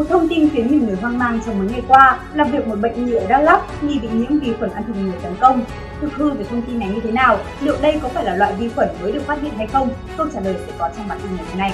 Một 0.00 0.06
thông 0.08 0.28
tin 0.28 0.48
khiến 0.50 0.68
nhiều 0.70 0.80
người 0.86 0.96
hoang 0.96 1.18
mang 1.18 1.40
trong 1.46 1.58
mấy 1.58 1.68
ngày 1.68 1.82
qua 1.88 2.20
là 2.34 2.44
việc 2.44 2.66
một 2.66 2.78
bệnh 2.80 3.06
nhi 3.06 3.12
ở 3.12 3.26
Đắk 3.28 3.42
Lắk 3.42 3.60
nghi 3.82 3.98
bị 3.98 4.08
nhiễm 4.12 4.38
vi 4.38 4.52
khuẩn 4.58 4.70
ăn 4.70 4.84
thịt 4.86 4.96
người 4.96 5.18
tấn 5.22 5.32
công. 5.40 5.64
Thực 6.00 6.12
hư 6.12 6.30
về 6.30 6.44
thông 6.50 6.62
tin 6.62 6.78
này 6.78 6.88
như 6.88 7.00
thế 7.00 7.12
nào? 7.12 7.38
Liệu 7.60 7.76
đây 7.82 8.00
có 8.02 8.08
phải 8.08 8.24
là 8.24 8.36
loại 8.36 8.54
vi 8.58 8.68
khuẩn 8.68 8.88
mới 9.02 9.12
được 9.12 9.26
phát 9.26 9.42
hiện 9.42 9.52
hay 9.56 9.66
không? 9.66 9.88
Câu 10.16 10.26
trả 10.34 10.40
lời 10.40 10.54
sẽ 10.66 10.72
có 10.78 10.90
trong 10.96 11.08
bản 11.08 11.18
tin 11.22 11.36
ngày 11.36 11.44
hôm 11.48 11.58
nay. 11.58 11.72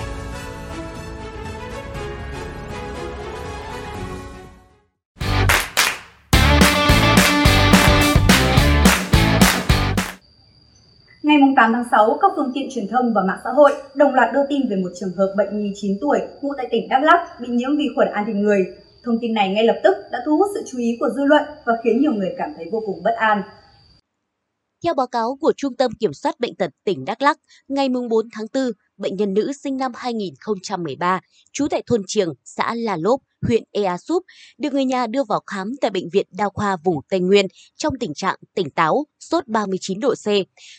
8 11.57 11.73
tháng 11.73 11.85
6, 11.91 12.19
các 12.21 12.33
phương 12.37 12.51
tiện 12.55 12.69
truyền 12.71 12.89
thông 12.89 13.15
và 13.15 13.23
mạng 13.23 13.39
xã 13.45 13.51
hội 13.51 13.73
đồng 13.95 14.15
loạt 14.15 14.35
đưa 14.35 14.41
tin 14.49 14.69
về 14.69 14.77
một 14.77 14.91
trường 15.01 15.13
hợp 15.17 15.35
bệnh 15.37 15.59
nhi 15.59 15.73
9 15.75 15.99
tuổi 16.01 16.19
ngụ 16.43 16.53
tại 16.57 16.69
tỉnh 16.71 16.89
Đắk 16.89 17.03
Lắk 17.03 17.41
bị 17.41 17.49
nhiễm 17.49 17.77
vi 17.77 17.85
khuẩn 17.95 18.09
ăn 18.13 18.25
thịt 18.27 18.37
người. 18.37 18.67
Thông 19.05 19.19
tin 19.21 19.35
này 19.35 19.49
ngay 19.49 19.65
lập 19.65 19.81
tức 19.85 19.97
đã 20.13 20.19
thu 20.27 20.37
hút 20.37 20.47
sự 20.55 20.63
chú 20.67 20.79
ý 20.79 20.97
của 21.01 21.09
dư 21.17 21.25
luận 21.25 21.43
và 21.65 21.73
khiến 21.85 22.01
nhiều 22.01 22.13
người 22.13 22.35
cảm 22.39 22.51
thấy 22.57 22.67
vô 22.73 22.83
cùng 22.87 23.03
bất 23.03 23.15
an. 23.17 23.43
Theo 24.85 24.95
báo 24.95 25.07
cáo 25.07 25.37
của 25.41 25.53
Trung 25.57 25.77
tâm 25.77 25.91
Kiểm 26.01 26.13
soát 26.13 26.41
Bệnh 26.41 26.57
tật 26.57 26.71
tỉnh 26.85 27.05
Đắk 27.05 27.23
Lắk, 27.23 27.39
ngày 27.69 27.89
4 27.89 28.29
tháng 28.33 28.47
4, 28.55 28.63
bệnh 28.99 29.17
nhân 29.17 29.35
nữ 29.35 29.53
sinh 29.53 29.77
năm 29.77 29.93
2013, 29.95 31.21
trú 31.53 31.69
tại 31.69 31.83
thôn 31.87 32.03
Triềng, 32.07 32.29
xã 32.45 32.75
La 32.75 32.97
Lốp, 32.97 33.21
huyện 33.43 33.65
Ea 33.73 33.99
Súp, 33.99 34.23
được 34.59 34.73
người 34.73 34.85
nhà 34.85 35.07
đưa 35.07 35.25
vào 35.25 35.41
khám 35.47 35.73
tại 35.81 35.91
Bệnh 35.91 36.09
viện 36.13 36.27
Đa 36.31 36.49
khoa 36.55 36.77
vùng 36.85 36.97
Tây 37.09 37.21
Nguyên 37.21 37.47
trong 37.77 37.95
tình 38.01 38.15
trạng 38.15 38.37
tỉnh 38.55 38.71
táo, 38.71 39.07
sốt 39.21 39.49
39 39.49 40.01
độ 40.01 40.15
C. 40.15 40.27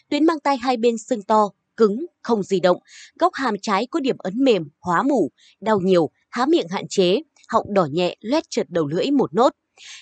Tuyến 0.10 0.26
mang 0.26 0.40
tay 0.40 0.58
hai 0.58 0.78
bên 0.78 0.98
sưng 0.98 1.24
to, 1.24 1.50
cứng, 1.78 2.06
không 2.22 2.44
di 2.44 2.60
động, 2.60 2.78
góc 3.20 3.34
hàm 3.34 3.56
trái 3.62 3.88
có 3.92 4.00
điểm 4.00 4.16
ấn 4.20 4.44
mềm, 4.44 4.64
hóa 4.80 5.04
mủ, 5.04 5.32
đau 5.62 5.80
nhiều, 5.80 6.10
há 6.30 6.46
miệng 6.46 6.68
hạn 6.68 6.86
chế, 6.90 7.22
họng 7.48 7.74
đỏ 7.74 7.88
nhẹ, 7.92 8.16
loét 8.22 8.50
trượt 8.50 8.70
đầu 8.70 8.88
lưỡi 8.88 9.12
một 9.12 9.34
nốt. 9.34 9.54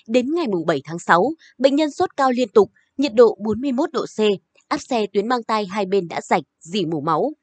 Đến 0.08 0.36
ngày 0.36 0.46
7 0.68 0.82
tháng 0.84 1.00
6, 1.00 1.32
bệnh 1.58 1.76
nhân 1.76 1.92
sốt 1.92 2.18
cao 2.18 2.32
liên 2.32 2.50
tục, 2.50 2.72
nhiệt 2.98 3.14
độ 3.14 3.38
41 3.40 3.92
độ 3.92 4.06
C, 4.06 4.20
áp 4.68 4.78
xe 4.78 5.06
tuyến 5.14 5.28
mang 5.28 5.44
tay 5.44 5.66
hai 5.66 5.86
bên 5.86 6.08
đã 6.08 6.22
rạch, 6.22 6.44
dỉ 6.60 6.86
mủ 6.86 7.02
máu. 7.02 7.34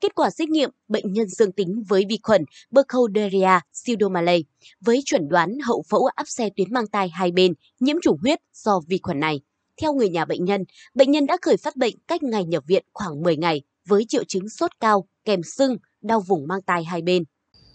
Kết 0.00 0.14
quả 0.14 0.30
xét 0.30 0.48
nghiệm, 0.48 0.70
bệnh 0.88 1.12
nhân 1.12 1.28
dương 1.28 1.52
tính 1.52 1.82
với 1.88 2.04
vi 2.08 2.18
khuẩn 2.22 2.44
Burkholderia 2.70 3.60
pseudomallei 3.72 4.44
với 4.80 5.02
chuẩn 5.04 5.28
đoán 5.28 5.58
hậu 5.64 5.82
phẫu 5.90 6.06
áp 6.14 6.28
xe 6.28 6.48
tuyến 6.56 6.72
mang 6.72 6.86
tai 6.86 7.08
hai 7.08 7.30
bên 7.30 7.54
nhiễm 7.80 7.96
trùng 8.02 8.18
huyết 8.22 8.38
do 8.52 8.80
vi 8.88 8.98
khuẩn 9.02 9.20
này. 9.20 9.40
Theo 9.80 9.92
người 9.92 10.08
nhà 10.08 10.24
bệnh 10.24 10.44
nhân, 10.44 10.64
bệnh 10.94 11.10
nhân 11.10 11.26
đã 11.26 11.36
khởi 11.42 11.56
phát 11.56 11.76
bệnh 11.76 11.94
cách 12.08 12.22
ngày 12.22 12.44
nhập 12.44 12.64
viện 12.66 12.84
khoảng 12.92 13.22
10 13.22 13.36
ngày 13.36 13.62
với 13.88 14.04
triệu 14.08 14.24
chứng 14.24 14.48
sốt 14.48 14.70
cao, 14.80 15.08
kèm 15.24 15.42
sưng, 15.42 15.76
đau 16.02 16.20
vùng 16.20 16.46
mang 16.48 16.62
tai 16.62 16.84
hai 16.84 17.02
bên. 17.02 17.24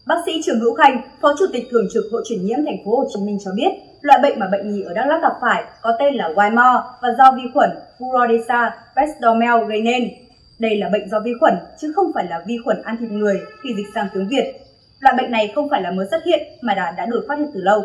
Bác 0.08 0.16
sĩ 0.26 0.42
Trường 0.46 0.60
Hữu 0.60 0.76
Khanh, 0.76 1.02
Phó 1.22 1.36
Chủ 1.40 1.46
tịch 1.54 1.68
Thường 1.72 1.88
trực 1.94 2.04
Hội 2.12 2.24
truyền 2.30 2.46
nhiễm 2.46 2.58
Thành 2.66 2.78
phố 2.86 2.98
Hồ 2.98 3.04
Chí 3.14 3.20
Minh 3.26 3.38
cho 3.46 3.52
biết, 3.56 3.70
loại 4.02 4.20
bệnh 4.24 4.40
mà 4.40 4.48
bệnh 4.52 4.72
nhi 4.72 4.82
ở 4.82 4.94
Đắk 4.94 5.08
Lắk 5.08 5.22
gặp 5.22 5.34
phải 5.42 5.64
có 5.82 5.92
tên 6.00 6.14
là 6.14 6.30
Wymore 6.36 6.82
và 7.02 7.10
do 7.18 7.32
vi 7.36 7.44
khuẩn 7.54 7.70
Furodesa 8.00 8.70
pseudomallei 8.96 9.68
gây 9.70 9.82
nên. 9.82 10.27
Đây 10.60 10.78
là 10.78 10.90
bệnh 10.90 11.10
do 11.10 11.20
vi 11.26 11.32
khuẩn 11.40 11.54
chứ 11.82 11.92
không 11.96 12.12
phải 12.16 12.26
là 12.30 12.44
vi 12.48 12.58
khuẩn 12.64 12.82
ăn 12.84 12.98
thịt 13.00 13.12
người 13.12 13.40
khi 13.64 13.70
dịch 13.78 13.88
sang 13.96 14.08
tiếng 14.14 14.28
Việt. 14.28 14.54
Loại 15.00 15.16
bệnh 15.18 15.32
này 15.32 15.52
không 15.56 15.68
phải 15.70 15.82
là 15.82 15.92
mới 15.92 16.08
xuất 16.12 16.22
hiện 16.26 16.40
mà 16.62 16.74
đã 16.74 16.94
đã 16.98 17.06
được 17.06 17.26
phát 17.28 17.40
hiện 17.40 17.50
từ 17.54 17.62
lâu. 17.62 17.84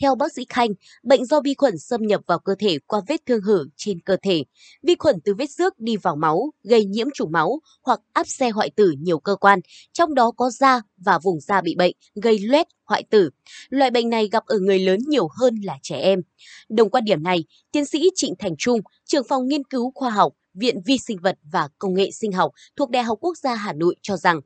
Theo 0.00 0.14
bác 0.14 0.32
sĩ 0.32 0.46
Khanh, 0.48 0.70
bệnh 1.02 1.24
do 1.24 1.40
vi 1.40 1.54
khuẩn 1.54 1.78
xâm 1.78 2.02
nhập 2.02 2.20
vào 2.26 2.38
cơ 2.38 2.54
thể 2.58 2.78
qua 2.86 3.00
vết 3.08 3.26
thương 3.26 3.40
hở 3.42 3.64
trên 3.76 4.00
cơ 4.00 4.16
thể. 4.22 4.44
Vi 4.82 4.94
khuẩn 4.98 5.16
từ 5.24 5.34
vết 5.34 5.50
xước 5.50 5.80
đi 5.80 5.96
vào 5.96 6.16
máu, 6.16 6.50
gây 6.64 6.84
nhiễm 6.84 7.06
trùng 7.14 7.32
máu 7.32 7.60
hoặc 7.82 8.00
áp 8.12 8.26
xe 8.26 8.50
hoại 8.50 8.70
tử 8.76 8.94
nhiều 8.98 9.18
cơ 9.18 9.36
quan, 9.36 9.60
trong 9.92 10.14
đó 10.14 10.32
có 10.36 10.50
da 10.50 10.80
và 10.96 11.18
vùng 11.18 11.40
da 11.40 11.60
bị 11.60 11.74
bệnh, 11.74 11.92
gây 12.22 12.38
loét, 12.38 12.66
hoại 12.84 13.04
tử. 13.10 13.30
Loại 13.68 13.90
bệnh 13.90 14.10
này 14.10 14.28
gặp 14.32 14.42
ở 14.46 14.58
người 14.58 14.78
lớn 14.78 14.98
nhiều 15.06 15.28
hơn 15.40 15.54
là 15.64 15.78
trẻ 15.82 15.96
em. 15.96 16.20
Đồng 16.68 16.90
quan 16.90 17.04
điểm 17.04 17.22
này, 17.22 17.44
tiến 17.72 17.84
sĩ 17.84 18.10
Trịnh 18.14 18.34
Thành 18.38 18.54
Trung, 18.58 18.80
trưởng 19.04 19.24
phòng 19.28 19.48
nghiên 19.48 19.64
cứu 19.64 19.92
khoa 19.94 20.10
học, 20.10 20.32
Viện 20.54 20.80
Vi 20.86 20.98
sinh 20.98 21.18
vật 21.22 21.38
và 21.52 21.68
Công 21.78 21.94
nghệ 21.94 22.10
sinh 22.10 22.32
học 22.32 22.52
thuộc 22.76 22.90
Đại 22.90 23.02
học 23.02 23.18
Quốc 23.20 23.38
gia 23.38 23.54
Hà 23.54 23.72
Nội 23.72 23.96
cho 24.02 24.16
rằng, 24.16 24.40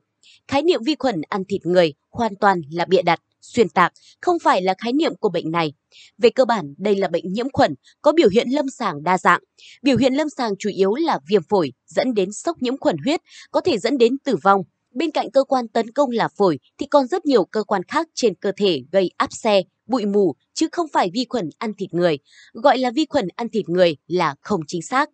khái 0.47 0.63
niệm 0.63 0.83
vi 0.83 0.95
khuẩn 0.99 1.21
ăn 1.29 1.43
thịt 1.45 1.65
người 1.65 1.93
hoàn 2.09 2.35
toàn 2.35 2.61
là 2.71 2.85
bịa 2.85 3.01
đặt 3.01 3.19
xuyên 3.41 3.69
tạc, 3.69 3.93
không 4.21 4.39
phải 4.39 4.61
là 4.61 4.73
khái 4.77 4.93
niệm 4.93 5.15
của 5.15 5.29
bệnh 5.29 5.51
này. 5.51 5.73
Về 6.17 6.29
cơ 6.29 6.45
bản, 6.45 6.73
đây 6.77 6.95
là 6.95 7.07
bệnh 7.07 7.33
nhiễm 7.33 7.47
khuẩn, 7.53 7.75
có 8.01 8.11
biểu 8.11 8.29
hiện 8.29 8.47
lâm 8.49 8.69
sàng 8.69 9.03
đa 9.03 9.17
dạng. 9.17 9.41
Biểu 9.81 9.97
hiện 9.97 10.13
lâm 10.13 10.29
sàng 10.29 10.53
chủ 10.59 10.69
yếu 10.69 10.95
là 10.95 11.19
viêm 11.29 11.41
phổi, 11.49 11.73
dẫn 11.87 12.13
đến 12.13 12.31
sốc 12.31 12.61
nhiễm 12.61 12.77
khuẩn 12.77 12.97
huyết, 13.05 13.21
có 13.51 13.61
thể 13.61 13.77
dẫn 13.77 13.97
đến 13.97 14.17
tử 14.23 14.35
vong. 14.43 14.63
Bên 14.93 15.11
cạnh 15.11 15.31
cơ 15.31 15.43
quan 15.43 15.67
tấn 15.67 15.91
công 15.91 16.09
là 16.09 16.27
phổi 16.27 16.59
thì 16.77 16.85
còn 16.85 17.07
rất 17.07 17.25
nhiều 17.25 17.45
cơ 17.45 17.63
quan 17.63 17.83
khác 17.83 18.07
trên 18.15 18.35
cơ 18.35 18.51
thể 18.57 18.83
gây 18.91 19.11
áp 19.17 19.33
xe, 19.33 19.61
bụi 19.85 20.05
mù, 20.05 20.35
chứ 20.53 20.67
không 20.71 20.87
phải 20.93 21.09
vi 21.13 21.25
khuẩn 21.29 21.49
ăn 21.57 21.73
thịt 21.73 21.93
người. 21.93 22.17
Gọi 22.53 22.77
là 22.77 22.91
vi 22.91 23.05
khuẩn 23.09 23.27
ăn 23.35 23.49
thịt 23.49 23.69
người 23.69 23.97
là 24.07 24.35
không 24.41 24.61
chính 24.67 24.81
xác. 24.81 25.09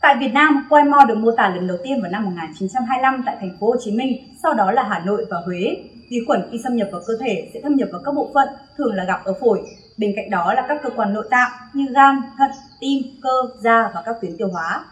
Tại 0.00 0.16
Việt 0.20 0.30
Nam, 0.32 0.66
quai 0.70 0.84
được 1.08 1.14
mô 1.14 1.30
tả 1.36 1.54
lần 1.54 1.66
đầu 1.66 1.76
tiên 1.84 2.02
vào 2.02 2.10
năm 2.10 2.24
1925 2.24 3.22
tại 3.26 3.36
thành 3.40 3.56
phố 3.60 3.66
Hồ 3.66 3.76
Chí 3.80 3.92
Minh, 3.92 4.36
sau 4.42 4.54
đó 4.54 4.72
là 4.72 4.82
Hà 4.82 4.98
Nội 4.98 5.26
và 5.30 5.36
Huế. 5.46 5.76
Vi 6.10 6.16
khuẩn 6.26 6.48
khi 6.52 6.58
xâm 6.64 6.76
nhập 6.76 6.88
vào 6.92 7.00
cơ 7.06 7.12
thể 7.20 7.50
sẽ 7.54 7.60
thâm 7.60 7.76
nhập 7.76 7.88
vào 7.92 8.00
các 8.04 8.14
bộ 8.14 8.30
phận, 8.34 8.48
thường 8.76 8.94
là 8.94 9.04
gặp 9.04 9.20
ở 9.24 9.34
phổi. 9.40 9.58
Bên 9.98 10.12
cạnh 10.16 10.30
đó 10.30 10.54
là 10.54 10.64
các 10.68 10.80
cơ 10.82 10.90
quan 10.96 11.14
nội 11.14 11.26
tạng 11.30 11.50
như 11.74 11.86
gan, 11.94 12.20
thận, 12.38 12.50
tim, 12.80 13.02
cơ, 13.22 13.30
da 13.60 13.90
và 13.94 14.02
các 14.06 14.16
tuyến 14.20 14.36
tiêu 14.38 14.48
hóa. 14.48 14.84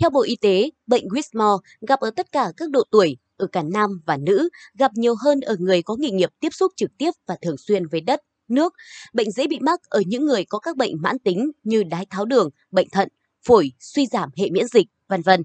Theo 0.00 0.10
Bộ 0.10 0.22
Y 0.22 0.36
tế, 0.40 0.70
bệnh 0.86 1.04
Whitmore 1.08 1.58
gặp 1.88 2.00
ở 2.00 2.10
tất 2.16 2.32
cả 2.32 2.52
các 2.56 2.70
độ 2.70 2.82
tuổi, 2.90 3.16
ở 3.36 3.46
cả 3.46 3.62
nam 3.62 4.00
và 4.06 4.16
nữ, 4.16 4.48
gặp 4.78 4.90
nhiều 4.94 5.14
hơn 5.24 5.40
ở 5.40 5.56
người 5.58 5.82
có 5.82 5.96
nghề 5.98 6.10
nghiệp 6.10 6.30
tiếp 6.40 6.50
xúc 6.52 6.72
trực 6.76 6.90
tiếp 6.98 7.10
và 7.26 7.36
thường 7.42 7.56
xuyên 7.58 7.86
với 7.86 8.00
đất, 8.00 8.20
nước. 8.48 8.74
Bệnh 9.12 9.30
dễ 9.30 9.46
bị 9.46 9.58
mắc 9.60 9.80
ở 9.88 10.02
những 10.06 10.26
người 10.26 10.44
có 10.44 10.58
các 10.58 10.76
bệnh 10.76 11.02
mãn 11.02 11.18
tính 11.18 11.50
như 11.64 11.82
đái 11.82 12.06
tháo 12.10 12.24
đường, 12.24 12.50
bệnh 12.70 12.88
thận, 12.92 13.08
phổi, 13.46 13.72
suy 13.80 14.06
giảm 14.06 14.30
hệ 14.36 14.50
miễn 14.50 14.66
dịch, 14.68 14.86
vân 15.08 15.22
vân. 15.22 15.42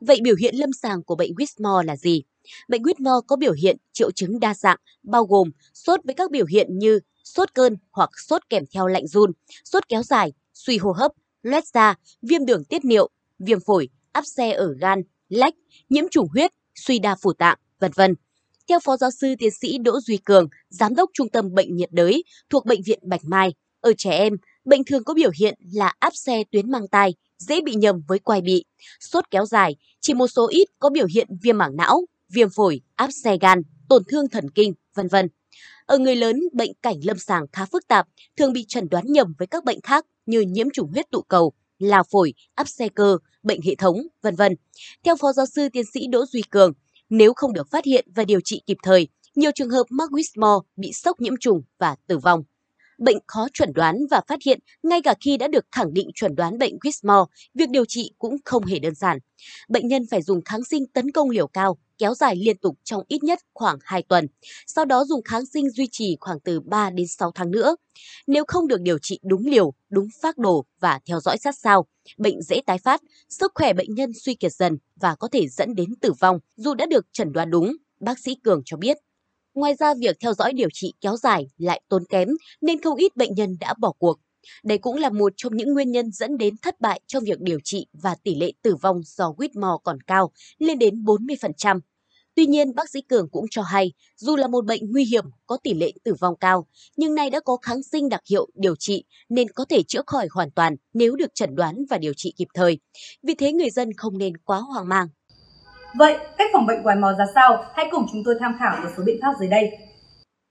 Vậy 0.00 0.20
biểu 0.22 0.36
hiện 0.36 0.54
lâm 0.56 0.72
sàng 0.72 1.02
của 1.02 1.14
bệnh 1.14 1.32
Whitmore 1.34 1.82
là 1.82 1.96
gì? 1.96 2.22
Bệnh 2.68 2.82
Whitmore 2.82 3.22
có 3.22 3.36
biểu 3.36 3.52
hiện 3.52 3.76
triệu 3.92 4.10
chứng 4.10 4.40
đa 4.40 4.54
dạng, 4.54 4.78
bao 5.02 5.24
gồm 5.24 5.50
sốt 5.74 6.00
với 6.04 6.14
các 6.14 6.30
biểu 6.30 6.46
hiện 6.46 6.78
như 6.78 7.00
sốt 7.24 7.54
cơn 7.54 7.76
hoặc 7.90 8.10
sốt 8.28 8.42
kèm 8.48 8.64
theo 8.74 8.86
lạnh 8.86 9.06
run, 9.06 9.32
sốt 9.64 9.88
kéo 9.88 10.02
dài, 10.02 10.32
suy 10.54 10.78
hô 10.78 10.92
hấp, 10.92 11.12
loét 11.42 11.66
da, 11.66 11.94
viêm 12.22 12.46
đường 12.46 12.64
tiết 12.64 12.84
niệu, 12.84 13.08
viêm 13.38 13.60
phổi, 13.60 13.88
áp 14.12 14.26
xe 14.26 14.52
ở 14.52 14.74
gan, 14.80 15.02
lách, 15.28 15.54
nhiễm 15.88 16.04
trùng 16.10 16.28
huyết, 16.28 16.50
suy 16.74 16.98
đa 16.98 17.16
phủ 17.22 17.32
tạng, 17.32 17.58
vân 17.78 17.90
vân. 17.94 18.14
Theo 18.68 18.78
Phó 18.84 18.96
Giáo 18.96 19.10
sư 19.10 19.34
Tiến 19.38 19.50
sĩ 19.50 19.78
Đỗ 19.78 20.00
Duy 20.00 20.16
Cường, 20.16 20.48
Giám 20.68 20.94
đốc 20.94 21.10
Trung 21.12 21.28
tâm 21.28 21.54
Bệnh 21.54 21.76
nhiệt 21.76 21.92
đới 21.92 22.24
thuộc 22.50 22.66
Bệnh 22.66 22.82
viện 22.82 22.98
Bạch 23.02 23.24
Mai, 23.24 23.54
ở 23.80 23.92
trẻ 23.98 24.10
em, 24.10 24.36
bệnh 24.64 24.84
thường 24.84 25.04
có 25.04 25.14
biểu 25.14 25.30
hiện 25.40 25.54
là 25.72 25.92
áp 25.98 26.16
xe 26.16 26.44
tuyến 26.50 26.70
mang 26.70 26.88
tai, 26.88 27.14
dễ 27.40 27.60
bị 27.60 27.74
nhầm 27.74 28.02
với 28.08 28.18
quai 28.18 28.40
bị, 28.40 28.64
sốt 29.00 29.24
kéo 29.30 29.46
dài, 29.46 29.76
chỉ 30.00 30.14
một 30.14 30.28
số 30.28 30.48
ít 30.48 30.68
có 30.78 30.90
biểu 30.90 31.06
hiện 31.06 31.28
viêm 31.42 31.58
mảng 31.58 31.76
não, 31.76 32.06
viêm 32.28 32.48
phổi, 32.50 32.80
áp 32.94 33.10
xe 33.24 33.38
gan, 33.40 33.62
tổn 33.88 34.02
thương 34.08 34.28
thần 34.28 34.50
kinh, 34.50 34.74
vân 34.94 35.08
vân. 35.08 35.28
Ở 35.86 35.98
người 35.98 36.16
lớn, 36.16 36.40
bệnh 36.52 36.72
cảnh 36.82 36.96
lâm 37.04 37.18
sàng 37.18 37.46
khá 37.52 37.64
phức 37.64 37.88
tạp, 37.88 38.06
thường 38.36 38.52
bị 38.52 38.64
chẩn 38.68 38.88
đoán 38.88 39.04
nhầm 39.08 39.34
với 39.38 39.46
các 39.46 39.64
bệnh 39.64 39.80
khác 39.80 40.06
như 40.26 40.40
nhiễm 40.40 40.66
trùng 40.72 40.90
huyết 40.92 41.10
tụ 41.10 41.22
cầu, 41.22 41.52
lao 41.78 42.02
phổi, 42.10 42.34
áp 42.54 42.68
xe 42.68 42.88
cơ, 42.88 43.16
bệnh 43.42 43.60
hệ 43.62 43.74
thống, 43.74 43.96
vân 44.22 44.36
vân. 44.36 44.54
Theo 45.04 45.16
Phó 45.16 45.32
Giáo 45.32 45.46
sư 45.46 45.68
Tiến 45.72 45.84
sĩ 45.94 46.06
Đỗ 46.06 46.26
Duy 46.26 46.42
Cường, 46.50 46.72
nếu 47.08 47.34
không 47.34 47.52
được 47.52 47.70
phát 47.70 47.84
hiện 47.84 48.08
và 48.14 48.24
điều 48.24 48.40
trị 48.44 48.62
kịp 48.66 48.76
thời, 48.82 49.08
nhiều 49.34 49.50
trường 49.54 49.70
hợp 49.70 49.84
mắc 49.90 50.10
Whitmore 50.10 50.62
bị 50.76 50.92
sốc 50.92 51.20
nhiễm 51.20 51.34
trùng 51.40 51.62
và 51.78 51.96
tử 52.06 52.18
vong 52.18 52.42
bệnh 53.00 53.18
khó 53.26 53.48
chuẩn 53.52 53.72
đoán 53.72 53.96
và 54.10 54.20
phát 54.28 54.38
hiện 54.46 54.58
ngay 54.82 55.02
cả 55.02 55.14
khi 55.20 55.36
đã 55.36 55.48
được 55.48 55.64
khẳng 55.72 55.94
định 55.94 56.10
chuẩn 56.14 56.34
đoán 56.34 56.58
bệnh 56.58 56.76
Whitmore, 56.76 57.26
việc 57.54 57.70
điều 57.70 57.84
trị 57.84 58.10
cũng 58.18 58.36
không 58.44 58.64
hề 58.64 58.78
đơn 58.78 58.94
giản. 58.94 59.18
Bệnh 59.68 59.88
nhân 59.88 60.02
phải 60.10 60.22
dùng 60.22 60.44
kháng 60.44 60.64
sinh 60.64 60.86
tấn 60.86 61.10
công 61.10 61.30
liều 61.30 61.46
cao, 61.46 61.78
kéo 61.98 62.14
dài 62.14 62.36
liên 62.36 62.58
tục 62.58 62.78
trong 62.84 63.02
ít 63.08 63.22
nhất 63.22 63.38
khoảng 63.54 63.78
2 63.82 64.02
tuần, 64.02 64.26
sau 64.66 64.84
đó 64.84 65.04
dùng 65.04 65.22
kháng 65.22 65.46
sinh 65.46 65.70
duy 65.70 65.88
trì 65.92 66.16
khoảng 66.20 66.40
từ 66.40 66.60
3 66.60 66.90
đến 66.90 67.06
6 67.06 67.32
tháng 67.34 67.50
nữa. 67.50 67.76
Nếu 68.26 68.44
không 68.48 68.68
được 68.68 68.80
điều 68.80 68.98
trị 68.98 69.18
đúng 69.22 69.46
liều, 69.46 69.72
đúng 69.90 70.08
phác 70.22 70.38
đồ 70.38 70.64
và 70.80 71.00
theo 71.06 71.20
dõi 71.20 71.38
sát 71.38 71.54
sao, 71.58 71.86
bệnh 72.18 72.42
dễ 72.42 72.60
tái 72.66 72.78
phát, 72.78 73.00
sức 73.28 73.52
khỏe 73.54 73.72
bệnh 73.72 73.94
nhân 73.94 74.10
suy 74.24 74.34
kiệt 74.34 74.52
dần 74.52 74.78
và 75.00 75.14
có 75.14 75.28
thể 75.28 75.48
dẫn 75.48 75.74
đến 75.74 75.94
tử 76.00 76.12
vong 76.20 76.38
dù 76.56 76.74
đã 76.74 76.86
được 76.86 77.06
chẩn 77.12 77.32
đoán 77.32 77.50
đúng, 77.50 77.76
bác 78.00 78.18
sĩ 78.18 78.34
Cường 78.44 78.62
cho 78.64 78.76
biết. 78.76 78.96
Ngoài 79.54 79.74
ra, 79.78 79.94
việc 79.94 80.16
theo 80.20 80.34
dõi 80.34 80.52
điều 80.52 80.68
trị 80.72 80.92
kéo 81.00 81.16
dài 81.16 81.46
lại 81.58 81.80
tốn 81.88 82.04
kém 82.08 82.28
nên 82.60 82.82
không 82.82 82.96
ít 82.96 83.16
bệnh 83.16 83.34
nhân 83.34 83.56
đã 83.60 83.74
bỏ 83.78 83.92
cuộc. 83.98 84.20
Đây 84.64 84.78
cũng 84.78 84.96
là 84.96 85.10
một 85.10 85.32
trong 85.36 85.56
những 85.56 85.74
nguyên 85.74 85.92
nhân 85.92 86.12
dẫn 86.12 86.38
đến 86.38 86.54
thất 86.62 86.80
bại 86.80 87.00
trong 87.06 87.24
việc 87.24 87.40
điều 87.40 87.58
trị 87.64 87.86
và 87.92 88.14
tỷ 88.22 88.34
lệ 88.34 88.52
tử 88.62 88.74
vong 88.74 89.00
do 89.04 89.34
Whitmore 89.38 89.78
còn 89.78 90.00
cao, 90.00 90.30
lên 90.58 90.78
đến 90.78 91.04
40%. 91.04 91.80
Tuy 92.34 92.46
nhiên, 92.46 92.74
bác 92.74 92.90
sĩ 92.90 93.00
Cường 93.00 93.28
cũng 93.30 93.46
cho 93.50 93.62
hay, 93.62 93.92
dù 94.16 94.36
là 94.36 94.46
một 94.46 94.66
bệnh 94.66 94.92
nguy 94.92 95.04
hiểm 95.04 95.24
có 95.46 95.56
tỷ 95.62 95.74
lệ 95.74 95.92
tử 96.04 96.14
vong 96.20 96.36
cao, 96.36 96.66
nhưng 96.96 97.14
nay 97.14 97.30
đã 97.30 97.40
có 97.40 97.56
kháng 97.62 97.82
sinh 97.82 98.08
đặc 98.08 98.20
hiệu 98.30 98.48
điều 98.54 98.76
trị 98.76 99.04
nên 99.28 99.48
có 99.48 99.64
thể 99.64 99.82
chữa 99.82 100.02
khỏi 100.06 100.28
hoàn 100.30 100.50
toàn 100.50 100.76
nếu 100.94 101.16
được 101.16 101.34
chẩn 101.34 101.54
đoán 101.54 101.84
và 101.90 101.98
điều 101.98 102.12
trị 102.16 102.34
kịp 102.36 102.48
thời. 102.54 102.78
Vì 103.22 103.34
thế 103.34 103.52
người 103.52 103.70
dân 103.70 103.92
không 103.96 104.18
nên 104.18 104.36
quá 104.36 104.58
hoang 104.58 104.88
mang. 104.88 105.08
Vậy, 105.98 106.16
cách 106.38 106.50
phòng 106.52 106.66
bệnh 106.66 106.82
Whitmore 106.82 107.16
ra 107.16 107.24
sao? 107.34 107.64
Hãy 107.74 107.86
cùng 107.90 108.06
chúng 108.12 108.22
tôi 108.24 108.34
tham 108.40 108.56
khảo 108.58 108.80
một 108.82 108.88
số 108.96 109.02
biện 109.06 109.18
pháp 109.22 109.32
dưới 109.40 109.48
đây. 109.48 109.70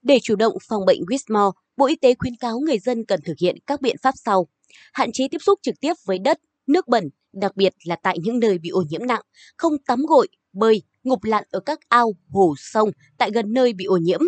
Để 0.01 0.19
chủ 0.24 0.36
động 0.36 0.57
phòng 0.69 0.86
bệnh 0.86 1.01
Whitmore, 1.01 1.51
Bộ 1.77 1.86
Y 1.86 1.95
tế 1.95 2.15
khuyến 2.19 2.36
cáo 2.36 2.59
người 2.59 2.80
dân 2.80 3.06
cần 3.06 3.19
thực 3.25 3.38
hiện 3.41 3.57
các 3.68 3.81
biện 3.81 3.95
pháp 4.01 4.13
sau. 4.25 4.47
Hạn 4.94 5.09
chế 5.13 5.27
tiếp 5.31 5.38
xúc 5.41 5.59
trực 5.62 5.75
tiếp 5.81 5.94
với 6.06 6.19
đất, 6.19 6.39
nước 6.68 6.88
bẩn, 6.88 7.09
đặc 7.33 7.56
biệt 7.56 7.74
là 7.83 7.95
tại 8.03 8.18
những 8.21 8.39
nơi 8.39 8.57
bị 8.57 8.69
ô 8.69 8.83
nhiễm 8.89 9.06
nặng, 9.06 9.21
không 9.57 9.74
tắm 9.88 10.06
gội, 10.06 10.27
bơi, 10.53 10.81
ngụp 11.03 11.24
lặn 11.24 11.44
ở 11.51 11.59
các 11.59 11.80
ao, 11.89 12.13
hồ, 12.30 12.56
sông 12.57 12.89
tại 13.18 13.31
gần 13.31 13.53
nơi 13.53 13.74
bị 13.74 13.86
ô 13.86 13.97
nhiễm, 13.97 14.19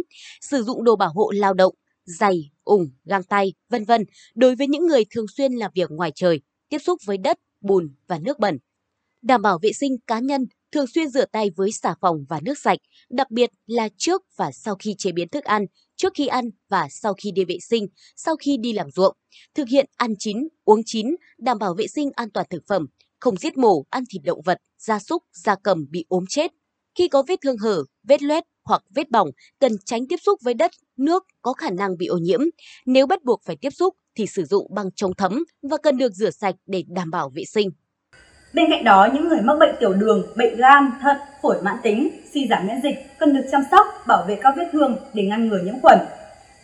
sử 0.42 0.64
dụng 0.64 0.84
đồ 0.84 0.96
bảo 0.96 1.12
hộ 1.16 1.32
lao 1.36 1.54
động, 1.54 1.76
giày, 2.06 2.52
ủng, 2.64 2.90
găng 3.06 3.24
tay, 3.24 3.54
vân 3.70 3.86
vân 3.86 4.06
đối 4.36 4.56
với 4.56 4.68
những 4.68 4.88
người 4.88 5.04
thường 5.10 5.26
xuyên 5.28 5.54
làm 5.54 5.72
việc 5.76 5.92
ngoài 5.92 6.12
trời, 6.16 6.42
tiếp 6.70 6.80
xúc 6.80 7.00
với 7.06 7.18
đất, 7.18 7.40
bùn 7.62 7.96
và 8.08 8.20
nước 8.20 8.40
bẩn. 8.40 8.58
Đảm 9.22 9.42
bảo 9.42 9.60
vệ 9.62 9.72
sinh 9.74 9.98
cá 10.08 10.20
nhân, 10.20 10.46
thường 10.72 10.88
xuyên 10.88 11.10
rửa 11.10 11.26
tay 11.26 11.50
với 11.56 11.72
xà 11.72 11.96
phòng 12.02 12.26
và 12.30 12.40
nước 12.44 12.60
sạch, 12.64 12.80
đặc 13.10 13.32
biệt 13.32 13.50
là 13.68 13.90
trước 13.98 14.22
và 14.38 14.52
sau 14.52 14.76
khi 14.76 14.96
chế 14.98 15.12
biến 15.12 15.30
thức 15.30 15.44
ăn, 15.44 15.66
trước 15.96 16.14
khi 16.16 16.28
ăn 16.28 16.50
và 16.70 16.88
sau 16.92 17.14
khi 17.14 17.32
đi 17.32 17.46
vệ 17.46 17.58
sinh, 17.70 17.88
sau 18.16 18.36
khi 18.36 18.58
đi 18.58 18.74
làm 18.74 18.92
ruộng. 18.92 19.18
Thực 19.56 19.68
hiện 19.68 19.86
ăn 19.96 20.14
chín, 20.20 20.38
uống 20.64 20.82
chín, 20.86 21.16
đảm 21.38 21.58
bảo 21.58 21.74
vệ 21.74 21.88
sinh 21.88 22.10
an 22.16 22.30
toàn 22.34 22.46
thực 22.50 22.64
phẩm, 22.68 22.86
không 23.20 23.38
giết 23.38 23.58
mổ, 23.58 23.84
ăn 23.90 24.04
thịt 24.10 24.22
động 24.26 24.42
vật, 24.46 24.58
gia 24.78 25.00
súc, 25.00 25.24
gia 25.34 25.56
cầm 25.64 25.86
bị 25.90 26.06
ốm 26.10 26.24
chết. 26.30 26.52
Khi 26.96 27.08
có 27.08 27.24
vết 27.28 27.40
thương 27.42 27.58
hở, 27.58 27.84
vết 28.04 28.24
loét 28.24 28.44
hoặc 28.64 28.84
vết 28.96 29.10
bỏng, 29.10 29.30
cần 29.60 29.72
tránh 29.86 30.08
tiếp 30.10 30.18
xúc 30.26 30.40
với 30.44 30.54
đất, 30.54 30.72
nước 30.98 31.24
có 31.42 31.54
khả 31.54 31.70
năng 31.70 31.98
bị 31.98 32.06
ô 32.06 32.18
nhiễm. 32.18 32.40
Nếu 32.86 33.08
bắt 33.08 33.24
buộc 33.24 33.42
phải 33.46 33.58
tiếp 33.62 33.70
xúc 33.70 33.96
thì 34.16 34.28
sử 34.28 34.46
dụng 34.46 34.68
băng 34.76 34.92
chống 34.96 35.12
thấm 35.18 35.44
và 35.70 35.78
cần 35.84 35.98
được 35.98 36.14
rửa 36.14 36.32
sạch 36.32 36.56
để 36.66 36.84
đảm 36.88 37.12
bảo 37.12 37.30
vệ 37.36 37.44
sinh. 37.46 37.70
Bên 38.54 38.66
cạnh 38.70 38.84
đó, 38.84 39.10
những 39.14 39.30
người 39.30 39.42
mắc 39.42 39.58
bệnh 39.60 39.76
tiểu 39.80 39.94
đường, 39.94 40.28
bệnh 40.36 40.58
gan, 40.58 40.92
thận, 41.02 41.18
phổi 41.42 41.62
mãn 41.62 41.78
tính, 41.84 42.10
suy 42.34 42.48
giảm 42.48 42.68
miễn 42.68 42.82
dịch 42.84 42.96
cần 43.20 43.34
được 43.34 43.44
chăm 43.52 43.62
sóc, 43.72 43.86
bảo 44.08 44.26
vệ 44.28 44.38
các 44.42 44.54
vết 44.58 44.70
thương 44.72 44.98
để 45.14 45.24
ngăn 45.24 45.48
ngừa 45.48 45.60
nhiễm 45.64 45.80
khuẩn. 45.82 46.00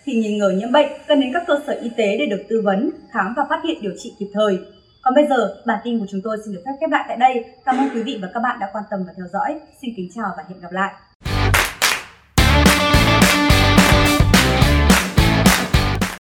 Khi 0.04 0.14
nghi 0.14 0.38
ngờ 0.38 0.50
nhiễm 0.50 0.72
bệnh, 0.72 0.88
cần 1.08 1.22
đến 1.22 1.34
các 1.34 1.44
cơ 1.48 1.60
sở 1.68 1.74
y 1.74 1.90
tế 1.98 2.18
để 2.18 2.26
được 2.26 2.44
tư 2.50 2.62
vấn, 2.64 2.90
khám 3.12 3.34
và 3.38 3.46
phát 3.50 3.62
hiện 3.64 3.82
điều 3.82 3.94
trị 3.98 4.14
kịp 4.20 4.28
thời. 4.34 4.60
Còn 5.02 5.16
bây 5.16 5.28
giờ, 5.28 5.56
bản 5.66 5.80
tin 5.84 6.00
của 6.00 6.06
chúng 6.12 6.22
tôi 6.24 6.38
xin 6.46 6.54
được 6.54 6.62
phép 6.66 6.72
khép 6.80 6.90
lại 6.90 7.06
tại 7.08 7.18
đây. 7.18 7.46
Cảm 7.66 7.78
ơn 7.78 7.90
quý 7.94 8.04
vị 8.04 8.20
và 8.22 8.28
các 8.34 8.40
bạn 8.40 8.58
đã 8.60 8.70
quan 8.74 8.84
tâm 8.90 9.04
và 9.08 9.14
theo 9.18 9.26
dõi. 9.34 9.60
Xin 9.82 9.94
kính 9.98 10.10
chào 10.16 10.32
và 10.38 10.44
hẹn 10.50 10.60
gặp 10.60 10.72
lại. 10.72 10.94